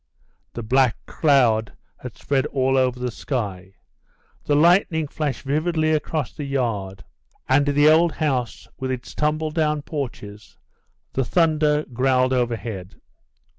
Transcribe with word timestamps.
The 0.53 0.63
black 0.63 0.97
cloud 1.05 1.73
had 1.99 2.17
spread 2.17 2.47
all 2.47 2.75
over 2.75 2.97
the 2.99 3.11
sky; 3.11 3.75
the 4.45 4.55
lightning 4.55 5.07
flashed 5.07 5.43
vividly 5.43 5.91
across 5.91 6.33
the 6.33 6.43
yard 6.43 7.03
and 7.47 7.67
the 7.67 7.87
old 7.87 8.13
house 8.13 8.67
with 8.79 8.89
its 8.89 9.13
tumble 9.13 9.51
down 9.51 9.83
porches, 9.83 10.57
the 11.13 11.23
thunder 11.23 11.85
growled 11.93 12.33
overhead. 12.33 12.99